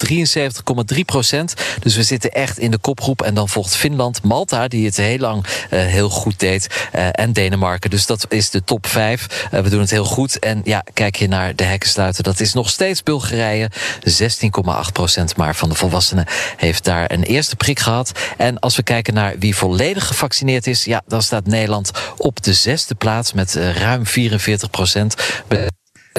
[0.95, 1.55] 73,3 procent.
[1.81, 3.23] Dus we zitten echt in de kopgroep.
[3.23, 6.89] En dan volgt Finland, Malta, die het heel lang uh, heel goed deed.
[6.95, 7.91] Uh, en Denemarken.
[7.91, 9.49] Dus dat is de top 5.
[9.53, 10.39] Uh, we doen het heel goed.
[10.39, 12.23] En ja, kijk je naar de hekkensluiter.
[12.23, 13.71] Dat is nog steeds Bulgarije.
[14.09, 18.13] 16,8 procent maar van de volwassenen heeft daar een eerste prik gehad.
[18.37, 22.53] En als we kijken naar wie volledig gevaccineerd is, ja, dan staat Nederland op de
[22.53, 24.71] zesde plaats met ruim 44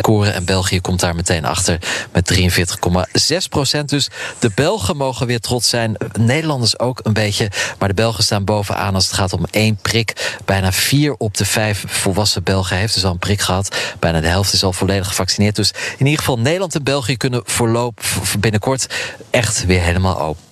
[0.01, 1.79] Koren en België komt daar meteen achter
[2.12, 3.89] met 43,6 procent.
[3.89, 5.97] Dus de Belgen mogen weer trots zijn.
[6.19, 7.51] Nederlanders ook een beetje.
[7.79, 10.38] Maar de Belgen staan bovenaan als het gaat om één prik.
[10.45, 13.75] Bijna vier op de vijf volwassen Belgen heeft dus al een prik gehad.
[13.99, 15.55] Bijna de helft is al volledig gevaccineerd.
[15.55, 18.88] Dus in ieder geval Nederland en België kunnen voorlopig binnenkort
[19.29, 20.44] echt weer helemaal open.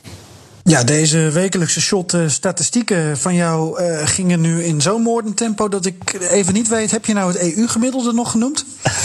[0.63, 5.69] Ja, deze wekelijkse shot uh, statistieken van jou uh, gingen nu in zo'n moordend tempo
[5.69, 6.91] dat ik even niet weet.
[6.91, 8.65] Heb je nou het EU-gemiddelde nog genoemd?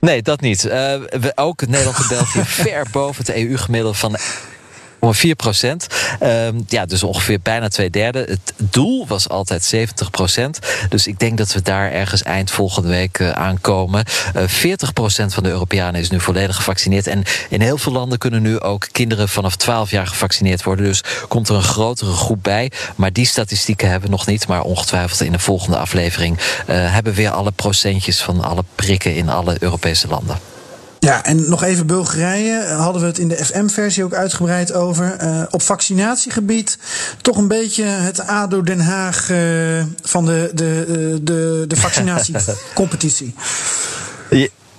[0.00, 0.64] Nee, dat niet.
[0.64, 4.18] Uh, we, ook Nederland en België ver boven het EU-gemiddelde van
[5.00, 5.86] 4 procent.
[6.20, 8.18] Ehm, ja, dus ongeveer bijna twee derde.
[8.18, 10.58] Het doel was altijd 70 procent.
[10.88, 14.04] Dus ik denk dat we daar ergens eind volgende week uh, aankomen.
[14.36, 17.06] Uh, 40 procent van de Europeanen is nu volledig gevaccineerd.
[17.06, 20.84] En in heel veel landen kunnen nu ook kinderen vanaf 12 jaar gevaccineerd worden.
[20.84, 22.70] Dus komt er een grotere groep bij.
[22.96, 24.46] Maar die statistieken hebben we nog niet.
[24.46, 29.14] Maar ongetwijfeld in de volgende aflevering uh, hebben we weer alle procentjes van alle prikken
[29.14, 30.51] in alle Europese landen.
[31.04, 32.64] Ja, en nog even Bulgarije.
[32.64, 35.16] Hadden we het in de FM-versie ook uitgebreid over.
[35.22, 36.78] Uh, op vaccinatiegebied
[37.20, 43.34] toch een beetje het ADO Den Haag uh, van de, de, de, de vaccinatiecompetitie.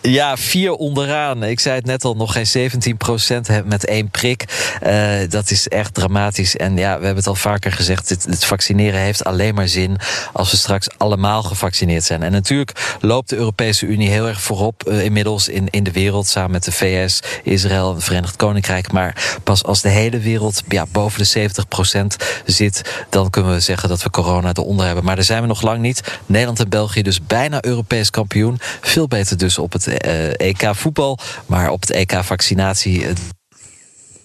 [0.09, 1.43] Ja, vier onderaan.
[1.43, 4.45] Ik zei het net al, nog geen 17 procent met één prik.
[4.83, 6.57] Uh, dat is echt dramatisch.
[6.57, 9.97] En ja, we hebben het al vaker gezegd: het, het, vaccineren heeft alleen maar zin
[10.33, 12.23] als we straks allemaal gevaccineerd zijn.
[12.23, 16.27] En natuurlijk loopt de Europese Unie heel erg voorop uh, inmiddels in, in de wereld,
[16.27, 18.91] samen met de VS, Israël en het Verenigd Koninkrijk.
[18.91, 23.59] Maar pas als de hele wereld ja, boven de 70 procent zit, dan kunnen we
[23.59, 25.03] zeggen dat we corona eronder hebben.
[25.03, 26.19] Maar daar zijn we nog lang niet.
[26.25, 28.59] Nederland en België dus bijna Europees kampioen.
[28.81, 29.92] Veel beter dus op het
[30.37, 31.17] EK voetbal.
[31.45, 33.05] Maar op het EK vaccinatie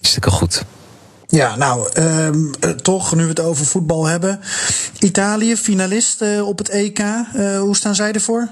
[0.01, 0.63] stukken goed.
[1.27, 2.51] Ja, nou, um,
[2.81, 4.39] toch, nu we het over voetbal hebben.
[4.99, 6.99] Italië, finalist uh, op het EK.
[7.59, 8.49] hoe staan zij ervoor?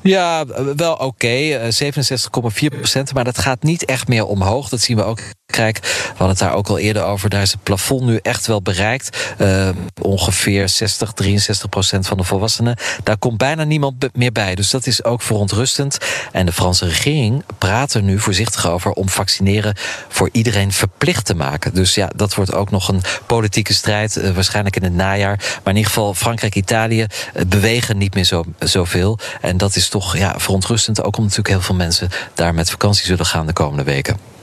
[0.00, 1.04] Ja, wel oké.
[1.04, 1.72] Okay.
[1.72, 3.14] 67,4 procent.
[3.14, 4.68] Maar dat gaat niet echt meer omhoog.
[4.68, 7.30] Dat zien we ook Kijk, we hadden het daar ook al eerder over.
[7.30, 9.34] Daar is het plafond nu echt wel bereikt.
[9.38, 9.68] Uh,
[10.00, 12.76] ongeveer 60, 63 procent van de volwassenen.
[13.02, 14.54] Daar komt bijna niemand meer bij.
[14.54, 15.98] Dus dat is ook verontrustend.
[16.32, 19.74] En de Franse regering praat er nu voorzichtig over om vaccineren
[20.08, 21.74] voor iedereen verplicht te maken.
[21.74, 24.16] Dus ja, dat wordt ook nog een politieke strijd.
[24.16, 25.36] Uh, waarschijnlijk in het najaar.
[25.36, 29.18] Maar in ieder geval, Frankrijk, Italië uh, bewegen niet meer zo, zoveel.
[29.40, 30.98] En dat is toch ja, verontrustend.
[30.98, 34.37] Ook omdat natuurlijk heel veel mensen daar met vakantie zullen gaan de komende weken.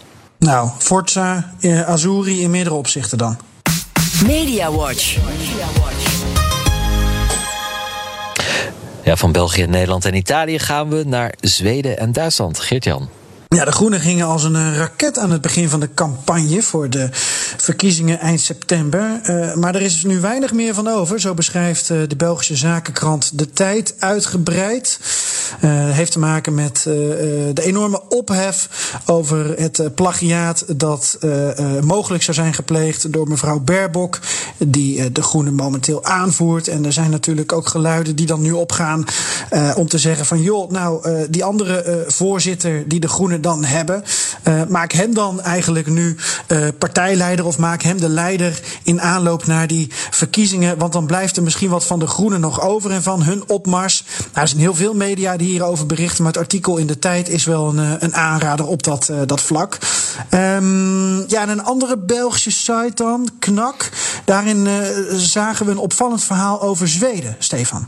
[0.45, 3.37] Nou, Forza eh, Azuri in meerdere opzichten dan.
[4.25, 5.17] Media Watch.
[9.03, 12.59] Ja, van België, Nederland en Italië gaan we naar Zweden en Duitsland.
[12.59, 13.09] Geert-Jan.
[13.47, 16.89] Ja, de Groenen gingen als een eh, raket aan het begin van de campagne voor
[16.89, 17.09] de
[17.57, 19.19] verkiezingen eind september.
[19.23, 21.19] Uh, maar er is nu weinig meer van over.
[21.19, 24.99] Zo beschrijft uh, de Belgische zakenkrant De Tijd uitgebreid.
[25.67, 28.69] Heeft te maken met de enorme ophef
[29.05, 31.17] over het plagiaat dat
[31.81, 34.19] mogelijk zou zijn gepleegd door mevrouw Baerbock,
[34.57, 36.67] die de Groenen momenteel aanvoert.
[36.67, 39.05] En er zijn natuurlijk ook geluiden die dan nu opgaan
[39.75, 44.03] om te zeggen van joh, nou die andere voorzitter die de Groenen dan hebben,
[44.69, 46.15] maak hem dan eigenlijk nu
[46.77, 50.77] partijleider of maak hem de leider in aanloop naar die verkiezingen.
[50.77, 54.03] Want dan blijft er misschien wat van de Groenen nog over en van hun opmars.
[54.17, 57.45] Nou, er zijn heel veel media hierover berichten, maar het artikel in de tijd is
[57.45, 59.77] wel een, eh, een aanrader op dat, uh, dat vlak.
[60.29, 63.89] Um, ja, en een andere Belgische site dan, Knak.
[64.25, 64.73] Daarin uh,
[65.11, 67.87] zagen we een opvallend verhaal over Zweden, Stefan.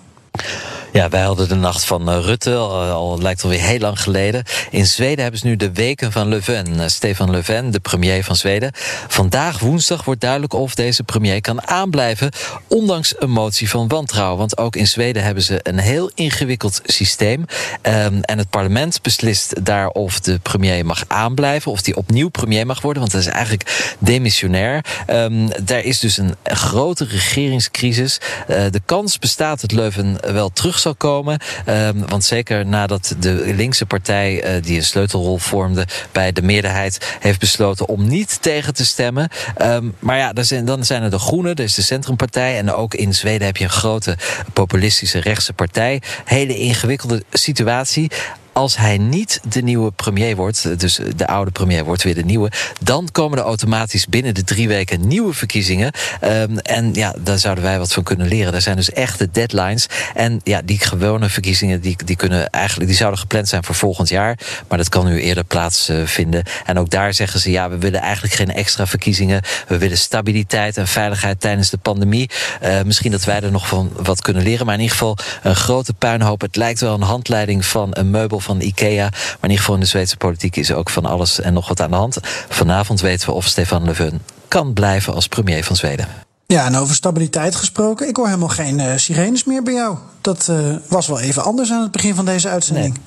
[0.97, 4.43] Ja, wij hadden de nacht van eh, Rutte, al, al lijkt alweer heel lang geleden.
[4.69, 6.79] In Zweden hebben ze nu de weken van Löfven.
[6.79, 8.71] Eh, Stefan Löfven, de premier van Zweden.
[9.07, 12.31] Vandaag woensdag wordt duidelijk of deze premier kan aanblijven...
[12.67, 14.37] ondanks een motie van wantrouwen.
[14.37, 17.45] Want ook in Zweden hebben ze een heel ingewikkeld systeem.
[17.81, 21.71] Um, en het parlement beslist daar of de premier mag aanblijven...
[21.71, 24.85] of die opnieuw premier mag worden, want dat is eigenlijk demissionair.
[25.09, 28.19] Um, daar is dus een grote regeringscrisis.
[28.49, 31.39] Uh, de kans bestaat dat Leuven wel terug zal komen.
[31.69, 37.17] Um, want zeker nadat de linkse partij, uh, die een sleutelrol vormde bij de meerderheid,
[37.19, 39.29] heeft besloten om niet tegen te stemmen.
[39.61, 42.57] Um, maar ja, zijn, dan zijn er de Groenen, is de Centrumpartij.
[42.57, 44.17] En ook in Zweden heb je een grote
[44.53, 46.01] populistische rechtse partij.
[46.25, 48.11] Hele ingewikkelde situatie
[48.57, 52.51] als hij niet de nieuwe premier wordt, dus de oude premier wordt weer de nieuwe,
[52.81, 55.91] dan komen er automatisch binnen de drie weken nieuwe verkiezingen.
[56.23, 58.53] Um, en ja, daar zouden wij wat van kunnen leren.
[58.53, 59.87] Er zijn dus echte deadlines.
[60.13, 64.09] En ja, die gewone verkiezingen, die, die, kunnen eigenlijk, die zouden gepland zijn voor volgend
[64.09, 64.39] jaar.
[64.67, 66.43] Maar dat kan nu eerder plaatsvinden.
[66.65, 69.41] en ook daar zeggen ze, ja, we willen eigenlijk geen extra verkiezingen.
[69.67, 72.29] We willen stabiliteit en veiligheid tijdens de pandemie.
[72.63, 74.65] Uh, misschien dat wij er nog van wat kunnen leren.
[74.65, 76.41] Maar in ieder geval een grote puinhoop.
[76.41, 79.09] Het lijkt wel een handleiding van een meubel van IKEA.
[79.09, 81.81] Maar in ieder geval in de Zweedse politiek is ook van alles en nog wat
[81.81, 82.17] aan de hand.
[82.49, 86.07] Vanavond weten we of Stefan Löfven kan blijven als premier van Zweden.
[86.45, 88.07] Ja, en over stabiliteit gesproken.
[88.07, 89.97] Ik hoor helemaal geen uh, sirenes meer bij jou.
[90.21, 92.93] Dat uh, was wel even anders aan het begin van deze uitzending.
[92.93, 93.03] Nee.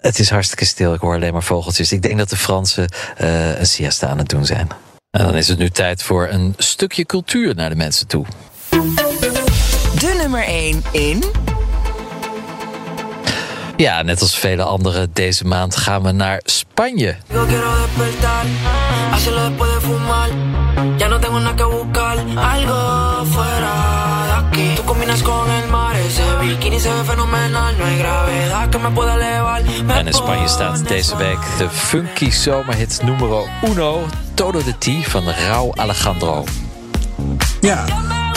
[0.00, 0.94] Het is hartstikke stil.
[0.94, 1.92] Ik hoor alleen maar vogeltjes.
[1.92, 2.88] Ik denk dat de Fransen
[3.20, 4.68] uh, een siesta aan het doen zijn.
[5.10, 8.26] En dan is het nu tijd voor een stukje cultuur naar de mensen toe.
[9.98, 11.24] De nummer 1 in
[13.82, 17.16] Ja, net als vele anderen deze maand gaan we naar Spanje.
[29.86, 34.06] En in Spanje staat deze week de funky zomerhit numero uno...
[34.34, 36.44] Todo de T van Rauw Alejandro.
[37.60, 37.84] Ja,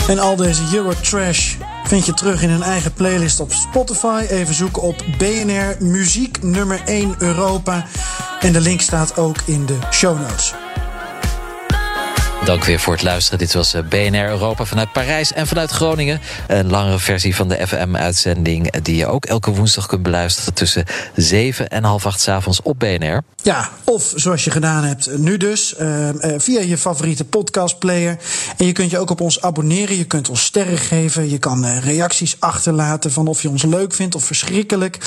[0.07, 1.55] en al deze Eurotrash
[1.87, 4.25] vind je terug in een eigen playlist op Spotify.
[4.29, 7.85] Even zoeken op BNR Muziek nummer 1 Europa.
[8.39, 10.64] En de link staat ook in de show notes.
[12.45, 13.39] Dank weer voor het luisteren.
[13.39, 16.21] Dit was BNR Europa vanuit Parijs en vanuit Groningen.
[16.47, 18.71] Een langere versie van de FM-uitzending...
[18.81, 20.53] die je ook elke woensdag kunt beluisteren...
[20.53, 23.23] tussen 7 en half 8 s avonds op BNR.
[23.43, 25.75] Ja, of zoals je gedaan hebt nu dus...
[25.79, 28.17] Uh, via je favoriete podcastplayer.
[28.57, 29.97] En je kunt je ook op ons abonneren.
[29.97, 31.29] Je kunt ons sterren geven.
[31.29, 34.97] Je kan reacties achterlaten van of je ons leuk vindt of verschrikkelijk.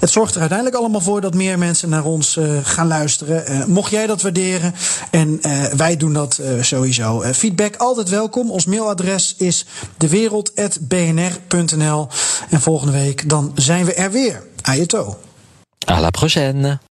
[0.00, 1.20] Het zorgt er uiteindelijk allemaal voor...
[1.20, 3.70] dat meer mensen naar ons gaan luisteren.
[3.70, 4.74] mocht jij dat waarderen
[5.10, 5.40] en
[5.76, 7.22] wij doen dat zo sowieso.
[7.22, 8.50] Uh, feedback altijd welkom.
[8.50, 9.64] Ons mailadres is
[9.96, 12.08] dewereld.bnr.nl.
[12.50, 14.42] En volgende week dan zijn we er weer.
[14.62, 15.18] Ajeto.
[15.90, 16.78] À la prochaine.